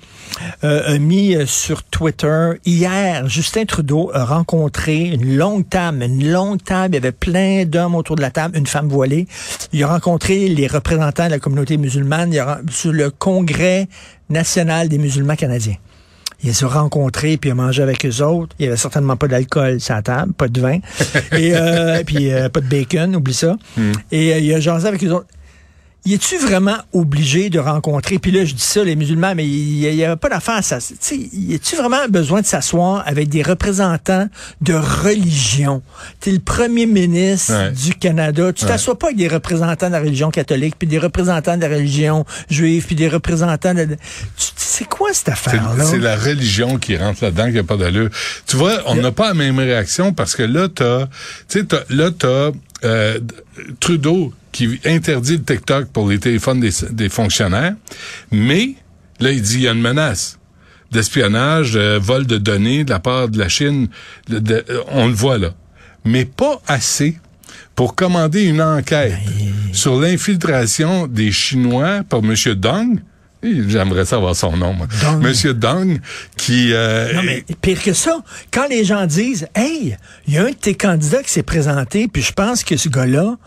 euh, 0.63 0.95
a 0.95 0.97
mis 0.97 1.35
euh, 1.35 1.45
sur 1.45 1.83
Twitter 1.83 2.51
hier, 2.65 3.27
Justin 3.27 3.65
Trudeau 3.65 4.11
a 4.13 4.25
rencontré 4.25 5.01
une 5.01 5.37
longue 5.37 5.67
table, 5.67 6.03
une 6.03 6.31
longue 6.31 6.63
table, 6.63 6.95
il 6.95 6.95
y 6.95 6.97
avait 6.97 7.11
plein 7.11 7.65
d'hommes 7.65 7.95
autour 7.95 8.15
de 8.15 8.21
la 8.21 8.31
table, 8.31 8.57
une 8.57 8.67
femme 8.67 8.87
voilée. 8.87 9.27
Il 9.73 9.83
a 9.83 9.87
rencontré 9.87 10.47
les 10.47 10.67
représentants 10.67 11.25
de 11.25 11.31
la 11.31 11.39
communauté 11.39 11.77
musulmane 11.77 12.31
il 12.31 12.39
a, 12.39 12.61
sur 12.71 12.91
le 12.91 13.09
congrès 13.09 13.87
national 14.29 14.89
des 14.89 14.97
musulmans 14.97 15.08
canadiens. 15.35 15.75
Il 16.41 16.49
les 16.49 16.63
a 16.63 16.67
rencontrés, 16.67 17.35
puis 17.35 17.49
il 17.49 17.51
a 17.51 17.55
mangé 17.55 17.83
avec 17.83 18.05
eux 18.05 18.23
autres. 18.23 18.55
Il 18.59 18.65
y 18.65 18.67
avait 18.67 18.77
certainement 18.77 19.17
pas 19.17 19.27
d'alcool 19.27 19.81
sur 19.81 19.95
la 19.95 20.01
table, 20.01 20.33
pas 20.33 20.47
de 20.47 20.61
vin, 20.61 20.79
et 21.33 21.53
euh, 21.53 22.01
puis 22.05 22.31
euh, 22.31 22.47
pas 22.47 22.61
de 22.61 22.67
bacon, 22.67 23.15
oublie 23.15 23.33
ça. 23.33 23.57
Et 24.11 24.33
euh, 24.33 24.39
il 24.39 24.53
a 24.53 24.59
jasé 24.59 24.87
avec 24.87 25.03
eux 25.03 25.11
autres. 25.11 25.27
Y 26.05 26.13
es-tu 26.13 26.37
vraiment 26.37 26.77
obligé 26.93 27.49
de 27.49 27.59
rencontrer, 27.59 28.19
puis 28.19 28.31
là 28.31 28.45
je 28.45 28.53
dis 28.55 28.63
ça 28.63 28.83
les 28.83 28.95
musulmans, 28.95 29.35
mais 29.35 29.45
il 29.45 29.79
n'y 29.95 30.03
avait 30.03 30.15
pas 30.15 30.29
d'affaire 30.29 30.55
à 30.55 30.61
ça. 30.61 30.79
Tu 30.79 30.95
sais, 30.99 31.15
y 31.33 31.53
a-tu 31.53 31.75
vraiment 31.75 32.07
besoin 32.09 32.39
de 32.41 32.45
s'asseoir 32.45 33.03
avec 33.05 33.27
des 33.27 33.43
représentants 33.43 34.27
de 34.61 34.73
religion? 34.73 35.81
Tu 36.21 36.29
es 36.29 36.31
le 36.33 36.39
premier 36.39 36.85
ministre 36.85 37.53
Ouais. 37.53 37.71
du 37.71 37.93
Canada. 37.95 38.53
Tu 38.53 38.65
t'assois 38.65 38.97
pas 38.97 39.07
avec 39.07 39.17
des 39.17 39.27
représentants 39.27 39.87
de 39.87 39.91
la 39.93 39.99
religion 39.99 40.31
catholique, 40.31 40.75
puis 40.79 40.87
des 40.87 40.99
représentants 40.99 41.57
de 41.57 41.61
la 41.61 41.67
religion 41.75 42.25
juive, 42.49 42.85
puis 42.85 42.95
des 42.95 43.09
représentants 43.09 43.73
de... 43.73 43.85
Tu- 43.85 43.97
C'est 44.55 44.87
quoi 44.87 45.09
cette 45.13 45.29
affaire-là? 45.29 45.83
c'est 45.83 45.99
la 45.99 46.15
religion 46.15 46.77
qui 46.77 46.95
rentre 46.95 47.23
là-dedans, 47.25 47.47
qui 47.49 47.55
n'a 47.55 47.63
pas 47.63 47.77
d'allure. 47.77 48.09
Tu 48.47 48.55
vois, 48.55 48.81
on 48.85 48.95
n'a 48.95 49.11
pas 49.11 49.27
la 49.27 49.33
même 49.33 49.59
réaction 49.59 50.13
parce 50.13 50.35
que 50.35 50.43
là, 50.43 50.69
t'as, 50.73 51.07
tu 51.49 51.59
sais, 51.59 51.65
là, 51.89 52.09
t'as 52.17 52.51
euh, 52.85 53.19
Trudeau 53.81 54.33
qui 54.51 54.79
interdit 54.85 55.37
le 55.37 55.43
TikTok 55.43 55.87
pour 55.89 56.09
les 56.09 56.19
téléphones 56.19 56.59
des, 56.59 56.71
des 56.91 57.09
fonctionnaires, 57.09 57.75
mais 58.31 58.75
là, 59.19 59.31
il 59.31 59.41
dit 59.41 59.55
il 59.55 59.61
y 59.61 59.67
a 59.67 59.71
une 59.73 59.81
menace 59.81 60.37
d'espionnage, 60.91 61.73
de 61.73 61.99
vol 61.99 62.25
de 62.25 62.37
données 62.37 62.83
de 62.83 62.89
la 62.89 62.99
part 62.99 63.29
de 63.29 63.37
la 63.37 63.47
Chine. 63.49 63.89
de- 64.27 64.39
de- 64.39 64.65
euh, 64.69 64.81
on 64.87 65.07
le 65.07 65.13
voit 65.13 65.37
là. 65.37 65.53
Mais 66.05 66.25
pas 66.25 66.59
assez 66.67 67.17
pour 67.75 67.95
commander 67.95 68.43
une 68.45 68.61
enquête 68.61 69.13
sur 69.71 69.99
l'infiltration 69.99 71.05
des 71.07 71.31
Chinois 71.31 72.01
par 72.09 72.19
M. 72.19 72.33
Dong. 72.55 72.99
J'aimerais 73.41 74.03
savoir 74.05 74.35
son 74.35 74.57
nom, 74.57 74.73
moi. 74.73 74.87
Dong. 75.01 75.21
Monsieur 75.23 75.53
Dong, 75.53 76.01
qui... 76.35 76.73
euh, 76.73 77.13
Non, 77.13 77.21
mais 77.23 77.43
pire 77.61 77.81
que 77.81 77.93
ça, 77.93 78.17
quand 78.51 78.67
les 78.69 78.83
gens 78.83 79.05
disent 79.05 79.47
Hey, 79.55 79.95
il 80.27 80.33
y 80.33 80.37
a 80.37 80.43
un 80.43 80.49
de 80.49 80.55
tes 80.55 80.73
candidats 80.75 81.23
qui 81.23 81.31
s'est 81.31 81.43
présenté, 81.43 82.07
puis 82.09 82.21
je 82.21 82.33
pense 82.33 82.63
que 82.65 82.75
ce 82.75 82.89
gars-là 82.89 83.37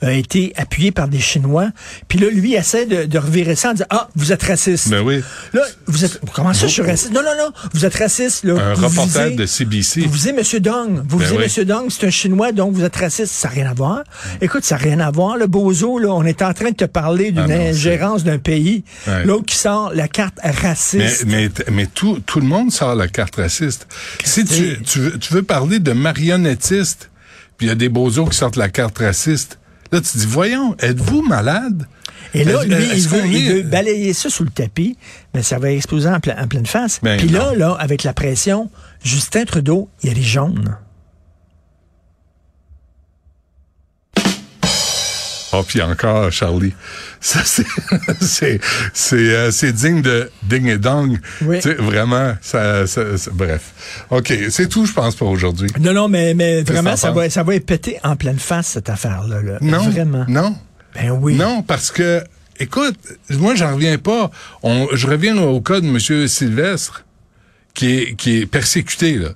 a 0.00 0.12
été 0.12 0.54
appuyé 0.56 0.90
par 0.90 1.06
des 1.08 1.20
Chinois, 1.20 1.68
puis 2.08 2.18
là, 2.18 2.30
lui, 2.30 2.52
il 2.52 2.54
essaie 2.56 2.86
de, 2.86 3.04
de 3.04 3.18
revirer 3.18 3.54
ça 3.54 3.70
en 3.70 3.72
disant 3.74 3.86
Ah, 3.90 4.08
vous 4.16 4.32
êtes 4.32 4.42
raciste. 4.42 4.88
Ben 4.88 5.02
oui. 5.02 5.22
Là, 5.52 5.62
vous 5.86 6.04
êtes. 6.04 6.18
Comment 6.32 6.54
ça, 6.54 6.66
je 6.66 6.72
suis 6.72 6.82
raciste? 6.82 7.12
Non, 7.12 7.20
non, 7.22 7.36
non, 7.38 7.52
vous 7.74 7.84
êtes 7.84 7.94
raciste. 7.96 8.44
Là. 8.44 8.54
Un 8.54 8.74
Vous 8.74 8.88
reporter 8.88 9.24
visez- 9.28 9.36
de 9.36 9.46
CBC. 9.46 10.00
Vous 10.00 10.10
visez 10.12 10.30
M. 10.30 10.60
Dong. 10.60 11.02
Vous 11.06 11.18
Ben 11.18 11.24
visez 11.26 11.36
oui. 11.36 11.52
M. 11.58 11.64
Dong, 11.64 11.86
c'est 11.90 12.06
un 12.06 12.10
Chinois, 12.10 12.52
donc 12.52 12.72
vous 12.72 12.84
êtes 12.84 12.96
raciste. 12.96 13.32
Ça 13.34 13.48
n'a 13.48 13.54
rien 13.54 13.70
à 13.70 13.74
voir. 13.74 14.02
Écoute, 14.40 14.64
ça 14.64 14.76
n'a 14.76 14.82
rien 14.82 15.00
à 15.00 15.10
voir. 15.10 15.36
Le 15.36 15.46
bozo, 15.46 15.98
là, 15.98 16.08
on 16.08 16.24
est 16.24 16.40
en 16.40 16.54
train 16.54 16.70
de 16.70 16.76
te 16.76 16.84
parler 16.86 17.32
d'une 17.32 17.40
Ah 17.40 17.46
c'est- 17.48 17.68
ingérence 17.68 18.24
d'un 18.24 18.38
pays. 18.38 18.84
Ouais. 19.06 19.24
Qui 19.46 19.56
sort 19.56 19.92
la 19.94 20.08
carte 20.08 20.38
raciste. 20.42 21.24
mais, 21.26 21.48
mais 21.70 21.86
tout, 21.86 22.20
tout 22.26 22.40
le 22.40 22.46
monde 22.46 22.72
sort 22.72 22.94
la 22.94 23.08
carte 23.08 23.36
raciste. 23.36 23.86
Si 24.24 24.44
tu, 24.44 24.78
tu, 24.84 24.98
veux, 25.00 25.18
tu 25.18 25.32
veux 25.34 25.42
parler 25.42 25.78
de 25.78 25.92
marionnettistes, 25.92 27.10
puis 27.56 27.66
il 27.66 27.68
y 27.68 27.72
a 27.72 27.76
des 27.76 27.88
bozos 27.88 28.26
qui 28.26 28.36
sortent 28.36 28.56
la 28.56 28.68
carte 28.68 28.98
raciste, 28.98 29.58
là, 29.90 30.00
tu 30.00 30.18
dis, 30.18 30.26
voyons, 30.26 30.74
êtes-vous 30.78 31.22
malade? 31.22 31.86
Et 32.34 32.44
là, 32.44 32.64
lui, 32.64 32.86
il 32.96 33.08
veut, 33.08 33.26
il 33.26 33.36
est- 33.36 33.52
veut 33.54 33.62
balayer 33.62 34.12
ça 34.14 34.30
sous 34.30 34.44
le 34.44 34.50
tapis, 34.50 34.96
mais 35.34 35.42
ça 35.42 35.58
va 35.58 35.70
exploser 35.70 36.08
en, 36.08 36.18
plein- 36.18 36.42
en 36.42 36.48
pleine 36.48 36.64
face. 36.64 36.98
Ben 37.02 37.18
Puis 37.18 37.28
là, 37.28 37.52
là, 37.54 37.76
avec 37.78 38.04
la 38.04 38.14
pression, 38.14 38.70
Justin 39.04 39.44
Trudeau, 39.44 39.90
il 40.02 40.08
y 40.08 40.12
a 40.12 40.14
Oh, 45.54 45.62
puis 45.66 45.82
encore, 45.82 46.32
Charlie. 46.32 46.72
Ça, 47.20 47.40
c'est, 47.44 47.66
c'est, 48.20 48.60
c'est, 48.94 49.16
euh, 49.16 49.50
c'est 49.50 49.72
digne 49.72 50.00
de 50.02 50.30
ding 50.44 50.66
et 50.66 50.78
dong. 50.78 51.18
Oui. 51.42 51.56
Tu 51.60 51.68
sais, 51.68 51.74
vraiment, 51.74 52.34
ça, 52.40 52.86
ça- 52.86 53.18
ça- 53.18 53.30
bref. 53.34 54.06
OK, 54.10 54.32
c'est 54.50 54.68
tout, 54.68 54.86
je 54.86 54.92
pense, 54.92 55.14
pour 55.14 55.28
aujourd'hui. 55.28 55.68
Non, 55.78 55.92
non, 55.92 56.08
mais, 56.08 56.34
mais 56.34 56.62
vraiment, 56.62 56.96
ça 56.96 57.10
va, 57.10 57.28
ça 57.30 57.42
va 57.42 57.54
être 57.54 57.66
pété 57.66 57.98
en 58.02 58.16
pleine 58.16 58.38
face, 58.38 58.68
cette 58.68 58.88
affaire-là. 58.88 59.42
là. 59.42 59.58
Non. 59.60 59.88
Vraiment. 59.90 60.24
Non. 60.28 60.56
Ben 60.94 61.10
oui. 61.10 61.34
Non, 61.34 61.62
parce 61.62 61.90
que, 61.90 62.22
écoute, 62.58 62.96
moi, 63.30 63.54
j'en 63.54 63.74
reviens 63.74 63.98
pas. 63.98 64.30
On, 64.62 64.88
je 64.92 65.06
reviens 65.06 65.36
au 65.38 65.60
cas 65.60 65.80
de 65.80 65.86
M. 65.86 66.28
Sylvestre, 66.28 67.04
qui 67.74 67.94
est, 67.98 68.14
qui 68.14 68.38
est 68.40 68.46
persécuté, 68.46 69.16
là. 69.16 69.30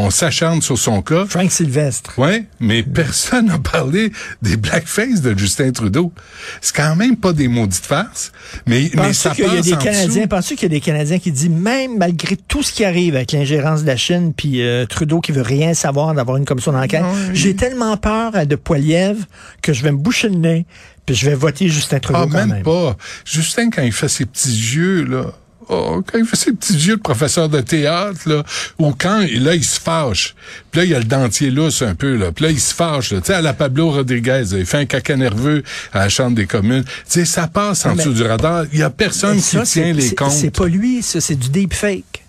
On 0.00 0.10
s'acharne 0.10 0.62
sur 0.62 0.78
son 0.78 1.02
cas. 1.02 1.26
Frank 1.26 1.50
Sylvestre. 1.50 2.16
Ouais, 2.18 2.44
mais 2.60 2.84
personne 2.84 3.46
n'a 3.46 3.58
parlé 3.58 4.12
des 4.42 4.56
blackface 4.56 5.22
de 5.22 5.36
Justin 5.36 5.72
Trudeau. 5.72 6.12
C'est 6.60 6.74
quand 6.76 6.94
même 6.94 7.16
pas 7.16 7.32
des 7.32 7.48
maudites 7.48 7.84
farces, 7.84 8.30
mais, 8.64 8.92
mais 8.94 9.12
ça 9.12 9.30
qu'il 9.30 9.44
y 9.44 9.48
a 9.48 9.54
passe 9.54 9.64
des 9.64 9.74
en 9.74 9.78
Canadiens, 9.78 10.26
penses-tu 10.28 10.54
qu'il 10.54 10.62
y 10.62 10.66
a 10.66 10.78
des 10.78 10.80
Canadiens 10.80 11.18
qui 11.18 11.32
disent, 11.32 11.50
même 11.50 11.98
malgré 11.98 12.36
tout 12.36 12.62
ce 12.62 12.72
qui 12.72 12.84
arrive 12.84 13.16
avec 13.16 13.32
l'ingérence 13.32 13.82
de 13.82 13.88
la 13.88 13.96
Chine, 13.96 14.32
puis 14.36 14.62
euh, 14.62 14.86
Trudeau 14.86 15.20
qui 15.20 15.32
veut 15.32 15.42
rien 15.42 15.74
savoir 15.74 16.14
d'avoir 16.14 16.36
une 16.36 16.44
commission 16.44 16.70
d'enquête, 16.70 17.02
j'ai 17.32 17.56
tellement 17.56 17.96
peur 17.96 18.36
euh, 18.36 18.44
de 18.44 18.54
Poiliev 18.54 19.16
que 19.62 19.72
je 19.72 19.82
vais 19.82 19.90
me 19.90 19.98
boucher 19.98 20.28
le 20.28 20.36
nez, 20.36 20.64
puis 21.06 21.16
je 21.16 21.28
vais 21.28 21.34
voter 21.34 21.68
Justin 21.68 21.98
Trudeau 21.98 22.20
Ah, 22.22 22.26
quand 22.30 22.38
même, 22.38 22.48
même. 22.50 22.62
pas. 22.62 22.96
Justin, 23.24 23.70
quand 23.70 23.82
il 23.82 23.92
fait 23.92 24.08
ses 24.08 24.26
petits 24.26 24.48
yeux, 24.48 25.02
là, 25.02 25.32
oh, 25.68 26.02
quand 26.06 26.18
il 26.18 26.24
fait 26.24 26.36
ses 26.36 26.52
petits 26.52 26.74
yeux 26.74 26.96
de 26.96 27.00
professeur 27.02 27.48
de 27.48 27.60
théâtre, 27.60 28.20
là, 28.26 28.42
ou 28.78 28.92
quand, 28.92 29.20
là, 29.20 29.54
il 29.54 29.64
se 29.64 29.80
fâche. 29.80 30.34
Puis 30.70 30.80
là, 30.80 30.84
il 30.84 30.90
y 30.90 30.94
a 30.94 30.98
le 30.98 31.04
dentier 31.04 31.50
lousse 31.50 31.82
un 31.82 31.94
peu, 31.94 32.16
là. 32.16 32.32
Puis 32.32 32.44
là, 32.44 32.50
il 32.50 32.60
se 32.60 32.74
fâche, 32.74 33.12
là. 33.12 33.20
Tu 33.20 33.26
sais, 33.28 33.34
à 33.34 33.40
la 33.42 33.52
Pablo 33.54 33.90
Rodriguez, 33.90 34.44
là, 34.50 34.58
il 34.58 34.66
fait 34.66 34.78
un 34.78 34.86
caca 34.86 35.16
nerveux 35.16 35.62
à 35.92 36.00
la 36.00 36.08
Chambre 36.08 36.36
des 36.36 36.46
communes. 36.46 36.84
Tu 36.84 36.90
sais, 37.06 37.24
ça 37.24 37.46
passe 37.48 37.84
en 37.86 37.90
Mais- 37.90 37.96
dessous 37.96 38.14
du 38.14 38.22
radar. 38.22 38.64
Il 38.72 38.78
y 38.78 38.82
a 38.82 38.90
personne 38.90 39.40
qui 39.40 39.56
tient 39.62 39.92
les 39.92 40.14
comptes 40.14 40.32
C'est 40.32 40.50
pas 40.56 40.66
lui, 40.66 41.02
ça, 41.02 41.20
c'est 41.20 41.36
du 41.36 41.48
deepfake. 41.50 42.24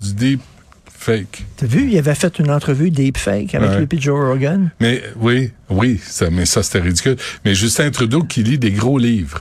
du 0.00 0.14
deep 0.14 0.40
fake. 0.98 1.44
T'as 1.56 1.66
vu, 1.66 1.88
il 1.90 1.98
avait 1.98 2.14
fait 2.14 2.38
une 2.38 2.50
entrevue 2.50 2.90
deepfake 2.90 3.54
avec 3.54 3.70
Ouais. 3.70 3.86
et 3.90 4.00
Joe 4.00 4.18
Rogan? 4.28 4.70
Mais 4.80 5.02
oui, 5.16 5.50
oui, 5.70 5.98
ça, 6.04 6.28
mais 6.30 6.44
ça, 6.46 6.62
c'était 6.62 6.80
ridicule. 6.80 7.16
Mais 7.44 7.54
Justin 7.54 7.90
Trudeau 7.90 8.22
qui 8.22 8.42
lit 8.42 8.58
des 8.58 8.70
gros 8.72 8.98
livres. 8.98 9.40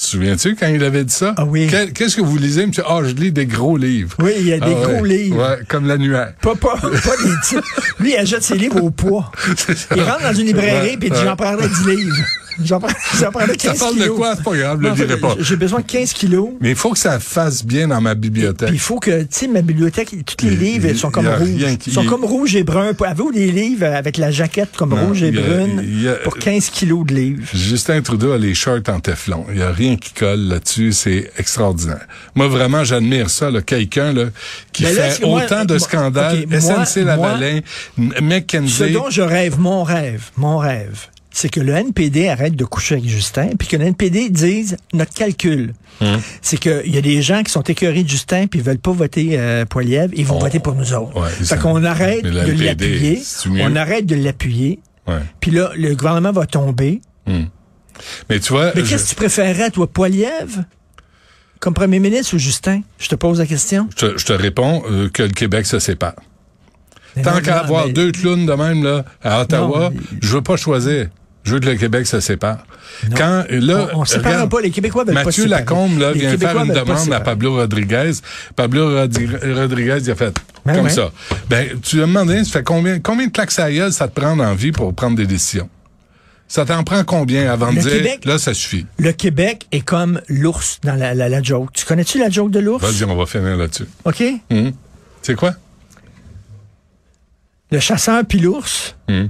Tu 0.00 0.06
te 0.06 0.10
souviens-tu 0.12 0.56
quand 0.56 0.68
il 0.68 0.82
avait 0.82 1.04
dit 1.04 1.12
ça? 1.12 1.34
Ah 1.36 1.44
oui. 1.44 1.68
Qu'est-ce 1.94 2.16
que 2.16 2.22
vous 2.22 2.38
lisez, 2.38 2.64
monsieur? 2.64 2.84
Ah, 2.88 3.00
je 3.04 3.12
lis 3.12 3.32
des 3.32 3.44
gros 3.44 3.76
livres. 3.76 4.16
Oui, 4.18 4.32
il 4.38 4.46
y 4.46 4.52
a 4.54 4.58
des 4.58 4.74
Ah 4.74 4.86
gros 4.86 5.02
ouais. 5.02 5.08
livres. 5.08 5.36
Ouais, 5.36 5.58
comme 5.68 5.86
l'annuaire. 5.86 6.32
Pas, 6.40 6.54
pas, 6.54 6.76
pas 6.78 6.88
des 6.90 7.34
titres. 7.44 7.68
Lui, 7.98 8.12
il 8.12 8.16
achète 8.16 8.42
ses 8.42 8.56
livres 8.56 8.82
au 8.82 8.90
poids. 8.90 9.30
Il 9.94 10.00
rentre 10.02 10.22
dans 10.22 10.32
une 10.32 10.46
librairie 10.46 10.90
Ouais, 10.92 10.96
puis 10.96 11.08
il 11.08 11.12
dit, 11.12 11.20
j'en 11.22 11.36
prendrai 11.36 11.68
10 11.68 11.86
livres. 11.86 12.16
J'en 12.64 12.78
prends- 12.80 12.88
j'en 13.20 13.30
prendrai 13.30 13.56
15 13.56 13.72
Ça 13.76 13.84
parle 13.84 13.94
kilos. 13.94 14.08
de 14.08 14.12
quoi? 14.12 14.34
C'est 14.36 14.42
pas 14.44 14.56
grave, 14.56 14.78
je 14.78 14.82
Non, 14.82 14.88
le 14.88 14.90
en 14.92 14.96
fait, 14.96 15.06
dirai 15.06 15.20
pas. 15.20 15.34
J'ai 15.40 15.56
besoin 15.56 15.80
de 15.80 15.86
15 15.86 16.12
kilos. 16.12 16.48
Mais 16.60 16.70
il 16.70 16.76
faut 16.76 16.92
que 16.92 16.98
ça 16.98 17.18
fasse 17.20 17.64
bien 17.64 17.88
dans 17.88 18.00
ma 18.00 18.14
bibliothèque. 18.14 18.68
Puis 18.68 18.76
il 18.76 18.80
faut 18.80 18.98
que, 18.98 19.22
tu 19.22 19.26
sais, 19.30 19.48
ma 19.48 19.62
bibliothèque, 19.62 20.10
tous 20.36 20.44
les 20.44 20.50
livres, 20.56 20.86
il- 20.86 20.92
ils 20.92 20.98
sont 20.98 21.10
comme 21.10 21.28
rouges. 21.28 21.76
Ils 21.86 21.92
sont 21.92 22.04
comme 22.04 22.24
rouge 22.24 22.56
et 22.56 22.62
brun. 22.64 22.92
Avez-vous 23.00 23.32
des 23.32 23.50
livres 23.50 23.86
avec 23.86 24.16
la 24.18 24.30
jaquette 24.30 24.70
comme 24.76 24.90
Non, 24.90 25.06
rouge 25.08 25.22
et 25.22 25.28
a- 25.28 25.32
brune 25.32 25.82
a- 26.08 26.14
pour 26.24 26.36
15 26.38 26.70
kilos 26.70 27.06
de 27.06 27.14
livres? 27.14 27.42
Justin 27.54 28.00
Trudeau 28.02 28.32
a 28.32 28.38
les 28.38 28.54
shirts 28.54 28.88
en 28.88 29.00
téflon. 29.00 29.46
Il 29.52 29.58
y 29.58 29.62
a 29.62 29.70
rien 29.72 29.96
qui 29.96 30.12
colle 30.12 30.40
là-dessus. 30.48 30.92
C'est 30.92 31.30
extraordinaire. 31.38 32.06
Moi, 32.34 32.48
vraiment, 32.48 32.84
j'admire 32.84 33.30
ça, 33.30 33.50
là, 33.50 33.62
quelqu'un 33.62 34.12
là, 34.12 34.26
qui 34.72 34.82
là, 34.84 34.90
fait 34.90 35.24
moi- 35.26 35.44
autant 35.44 35.64
de 35.64 35.78
scandales. 35.78 36.40
ok, 36.44 36.50
moi- 36.50 36.60
SNC 36.60 37.04
Lavalin, 37.04 37.60
Ce 37.96 38.22
McKenzie. 38.22 38.92
dont 38.92 39.10
je 39.10 39.22
rêve, 39.22 39.58
mon 39.58 39.82
rêve, 39.84 40.24
mon 40.36 40.58
rêve, 40.58 41.06
c'est 41.32 41.48
que 41.48 41.60
le 41.60 41.72
NPD 41.74 42.28
arrête 42.28 42.56
de 42.56 42.64
coucher 42.64 42.96
avec 42.96 43.08
Justin, 43.08 43.50
puis 43.58 43.68
que 43.68 43.76
le 43.76 43.84
NPD 43.86 44.30
dise 44.30 44.76
notre 44.92 45.12
calcul. 45.14 45.74
Hum. 46.00 46.18
C'est 46.42 46.56
qu'il 46.58 46.92
y 46.94 46.98
a 46.98 47.02
des 47.02 47.20
gens 47.22 47.42
qui 47.42 47.52
sont 47.52 47.62
écœurés 47.62 48.02
de 48.02 48.08
Justin 48.08 48.46
puis 48.46 48.58
ils 48.60 48.64
veulent 48.64 48.78
pas 48.78 48.92
voter 48.92 49.38
euh, 49.38 49.64
Poiliev, 49.66 50.10
ils 50.14 50.24
vont 50.26 50.36
Oh, 50.38 50.40
voter 50.40 50.58
pour 50.58 50.74
nous 50.74 50.92
autres. 50.94 51.14
ouais, 51.20 51.28
fait 51.30 51.58
qu'on 51.58 51.84
arrête 51.84 52.24
de 52.24 52.30
l'appuyer. 52.64 53.22
On 53.60 53.76
arrête 53.76 54.06
de 54.06 54.14
l'appuyer. 54.16 54.80
Puis 55.40 55.50
là, 55.50 55.70
le 55.76 55.94
gouvernement 55.94 56.32
va 56.32 56.46
tomber. 56.46 57.00
Mais 58.28 58.40
tu 58.40 58.52
vois, 58.52 58.72
Mais 58.74 58.82
qu'est-ce 58.82 59.04
que 59.04 59.08
tu 59.10 59.14
préférerais, 59.14 59.70
toi, 59.70 59.86
Poiliev? 59.86 60.64
Comme 61.58 61.74
premier 61.74 61.98
ministre 62.00 62.34
ou 62.36 62.38
Justin? 62.38 62.80
Je 62.98 63.08
te 63.08 63.14
pose 63.14 63.38
la 63.38 63.46
question. 63.46 63.86
je, 63.94 64.06
te, 64.06 64.18
je 64.18 64.24
te 64.24 64.32
réponds 64.32 64.82
euh, 64.90 65.10
que 65.10 65.22
le 65.24 65.28
Québec 65.28 65.66
se 65.66 65.78
sépare. 65.78 66.14
Mais 67.16 67.22
Tant 67.22 67.40
qu'à 67.42 67.58
avoir 67.58 67.86
mais- 67.88 67.92
deux 67.92 68.12
clowns 68.12 68.46
de 68.46 68.52
même 68.54 68.82
là 68.82 69.04
à 69.22 69.42
Ottawa, 69.42 69.90
Non, 69.90 69.90
mais- 69.90 70.18
je 70.22 70.28
veux 70.28 70.40
pas 70.42 70.56
choisir. 70.56 71.08
Je 71.42 71.54
veux 71.54 71.60
que 71.60 71.66
le 71.66 71.76
Québec 71.76 72.06
se 72.06 72.20
sépare. 72.20 72.58
Quand 73.16 73.44
là, 73.48 73.88
On, 73.94 74.00
on 74.00 74.02
regarde, 74.02 74.50
pas. 74.50 74.60
Les 74.60 74.70
Québécois 74.70 75.04
veulent 75.04 75.14
Mathieu. 75.14 75.46
Lacombe 75.46 75.98
là, 75.98 76.12
Les 76.12 76.20
vient 76.20 76.30
Québécois 76.32 76.52
faire 76.52 76.64
une 76.64 76.72
demande 76.74 77.12
à. 77.14 77.20
Pablo 77.20 77.54
Rodriguez. 77.54 78.12
Pablo 78.56 78.90
Rodri- 78.90 79.54
Rodriguez, 79.54 79.98
il 80.02 80.10
a 80.10 80.14
fait 80.14 80.36
Ben 80.66 80.74
comme 80.74 80.84
ouais. 80.84 80.90
ça. 80.90 81.10
Ben, 81.48 81.80
tu 81.80 81.96
lui 81.96 82.02
as 82.02 82.06
demandé, 82.06 82.44
ça 82.44 82.50
fait 82.58 82.62
combien, 82.62 82.98
combien 83.00 83.26
de 83.26 83.32
claques 83.32 83.58
à 83.58 83.72
gueule 83.72 83.92
ça 83.92 84.06
te 84.08 84.20
prend 84.20 84.38
en 84.38 84.54
vie 84.54 84.70
pour 84.72 84.92
prendre 84.94 85.16
des 85.16 85.26
décisions? 85.26 85.68
Ça 86.46 86.64
t'en 86.66 86.82
prend 86.84 87.04
combien 87.04 87.50
avant 87.50 87.72
de 87.72 87.78
dire, 87.80 87.90
Québec- 87.90 88.24
là, 88.26 88.36
ça 88.38 88.52
suffit? 88.52 88.84
Le 88.98 89.12
Québec 89.12 89.66
est 89.72 89.80
comme 89.82 90.20
l'ours 90.28 90.78
dans 90.82 90.96
la, 90.96 91.14
la, 91.14 91.28
la 91.28 91.42
joke. 91.42 91.70
Tu 91.72 91.86
connais-tu 91.86 92.18
la 92.18 92.28
joke 92.28 92.50
de 92.50 92.58
l'ours? 92.58 92.84
Vas-y, 92.84 93.04
on 93.08 93.16
va 93.16 93.24
finir 93.24 93.56
là-dessus. 93.56 93.86
OK? 94.04 94.22
Hum. 94.50 94.72
C'est 95.22 95.36
quoi? 95.36 95.52
Le 97.70 97.78
chasseur 97.80 98.24
puis 98.28 98.40
l'ours? 98.40 98.96
Hum. 99.08 99.28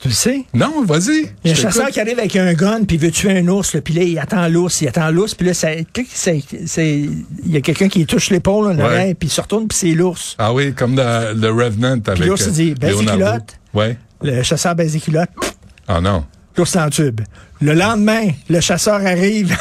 Tu 0.00 0.08
le 0.08 0.14
sais? 0.14 0.44
Non, 0.54 0.84
vas-y. 0.84 1.32
Il 1.42 1.50
y 1.50 1.54
a 1.54 1.56
un 1.58 1.60
chasseur 1.60 1.88
qui 1.88 1.98
arrive 1.98 2.18
avec 2.20 2.36
un 2.36 2.52
gun, 2.54 2.84
puis 2.84 2.96
il 2.96 3.02
veut 3.02 3.10
tuer 3.10 3.38
un 3.38 3.48
ours, 3.48 3.76
puis 3.84 3.94
là, 3.94 4.02
il 4.04 4.16
attend 4.18 4.46
l'ours, 4.48 4.80
il 4.80 4.86
attend 4.88 5.10
l'ours, 5.10 5.34
puis 5.34 5.48
là, 5.48 5.54
ça, 5.54 5.70
c'est- 6.14 6.42
il 6.86 7.24
y 7.50 7.56
a 7.56 7.60
quelqu'un 7.60 7.88
qui 7.88 8.06
touche 8.06 8.30
l'épaule, 8.30 8.76
l'oreille, 8.76 9.14
puis 9.14 9.28
il 9.28 9.32
se 9.32 9.40
retourne, 9.40 9.66
puis 9.66 9.76
c'est 9.76 9.90
l'ours. 9.94 10.36
Ah 10.38 10.52
oui, 10.52 10.72
comme 10.72 10.94
dans 10.94 11.36
The 11.40 11.46
Revenant 11.46 11.98
avec 12.06 12.24
l'ours, 12.24 12.46
il 12.46 12.52
dit, 12.52 12.70
euh, 12.70 12.74
baisse 12.74 12.96
culottes. 12.96 13.58
Ouais. 13.74 13.98
Le 14.22 14.42
chasseur 14.44 14.74
baise 14.76 14.94
les 14.94 15.00
culottes, 15.00 15.30
Ah 15.88 16.00
non. 16.00 16.24
l'ours 16.56 16.76
en 16.76 16.88
tube. 16.90 17.20
Le 17.60 17.74
lendemain, 17.74 18.28
le 18.48 18.60
chasseur 18.60 19.04
arrive. 19.04 19.56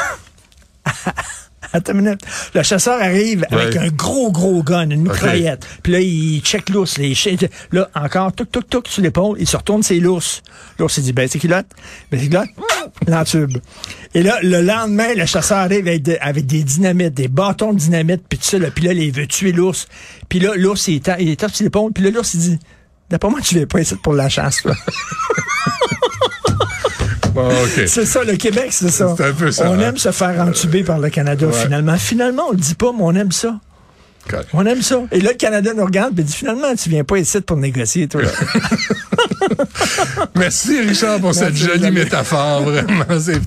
Attends 1.74 1.94
une 1.94 2.02
minute. 2.02 2.22
Le 2.54 2.64
chasseur 2.64 3.02
arrive 3.02 3.46
avec 3.52 3.76
un 3.76 3.88
gros, 3.90 4.32
gros 4.32 4.64
gun, 4.64 4.90
une 4.90 5.02
mitraillette. 5.02 5.66
Puis 5.84 5.92
là, 5.92 6.00
il 6.00 6.40
check 6.42 6.70
l'ours. 6.70 6.98
Là, 7.72 7.90
encore, 7.96 8.32
touc, 8.34 8.52
touc, 8.52 8.70
touc, 8.70 8.88
sur 8.88 9.02
l'épaule. 9.02 9.38
Il 9.40 9.48
se 9.48 9.58
retourne, 9.58 9.84
c'est 9.84 10.00
l'ours. 10.00 10.42
L'ours, 10.80 10.98
il 10.98 11.04
dit, 11.04 11.14
ben, 11.14 11.28
c'est 11.28 11.40
culotte. 11.40 11.66
Ben, 12.12 12.20
c'est 12.20 12.28
culotte. 12.30 12.50
L'entube. 13.08 13.58
Et 14.14 14.24
là, 14.24 14.40
le 14.42 14.62
lendemain, 14.62 15.14
le 15.16 15.26
chasseur 15.26 15.58
arrive 15.58 15.88
avec, 15.88 16.04
de- 16.04 16.18
avec 16.22 16.46
des 16.46 16.64
dynamites, 16.64 17.14
des 17.14 17.28
bâtons 17.28 17.74
de 17.74 17.80
dynamite, 17.80 18.24
puis 18.28 18.40
tout 18.40 18.46
ça, 18.46 18.58
là. 18.58 18.72
Puis 18.72 18.86
là, 18.86 18.94
il 18.94 19.12
veut 19.12 19.28
tuer 19.28 19.52
l'ours. 19.52 19.88
Puis 20.30 20.40
là, 20.40 20.54
l'ours, 20.56 20.88
il, 20.88 21.02
il 21.20 21.38
tape 21.38 21.54
sur 21.54 21.64
l'épaule. 21.66 21.92
Puis 21.94 22.04
là, 22.04 22.12
l'ours, 22.12 22.34
il 22.34 22.40
dit, 22.40 22.60
d'après 23.10 23.30
moi, 23.30 23.42
tu 23.42 23.56
viens 23.56 23.66
pas 23.68 23.82
ici 23.82 23.96
pour 24.02 24.14
la 24.14 24.30
chasse, 24.30 24.64
là. 24.64 24.74
Bon, 27.38 27.48
OK. 27.50 27.84
C'est 27.88 28.06
ça, 28.06 28.24
le 28.24 28.36
Québec, 28.36 28.70
c'est 28.72 28.90
ça. 28.90 29.14
C'est 29.16 29.26
un 29.26 29.32
peu 29.34 29.52
ça, 29.52 29.70
On 29.70 29.74
hein. 29.74 29.80
aime 29.90 29.98
se 29.98 30.12
faire 30.12 30.42
entuber 30.42 30.84
par 30.84 30.98
le 30.98 31.10
Canada, 31.10 31.46
Ouais. 31.46 31.54
finalement. 31.54 31.96
Finalement, 31.98 32.46
on 32.50 32.52
le 32.54 32.58
dit 32.58 32.74
pas, 32.74 32.92
mais 32.92 33.04
on 33.04 33.14
aime 33.14 33.32
ça. 33.32 33.60
Correct. 34.28 34.50
On 34.54 34.66
aime 34.66 34.82
ça. 34.82 35.04
Et 35.12 35.22
là, 35.22 35.30
le 35.34 35.38
Canada 35.38 35.72
nous 35.76 35.86
regarde 35.86 36.20
et 36.20 36.24
dit 36.24 36.34
finalement, 36.34 36.74
tu 36.76 36.90
viens 36.90 37.04
pas 37.04 37.20
ici 37.20 37.40
pour 37.42 37.58
négocier, 37.58 38.08
toi. 38.08 38.22
Merci, 40.36 40.82
Richard, 40.82 41.20
pour 41.20 41.36
cette 41.36 41.56
jolie 41.56 41.92
métaphore. 41.92 42.64
Vraiment, 42.64 43.06
c'est 43.20 43.40